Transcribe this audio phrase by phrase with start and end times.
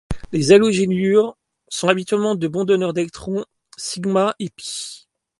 [0.31, 3.45] Les halogénures sont habituellement de bons donneurs d'électrons
[3.77, 3.99] σ
[4.39, 4.63] et π.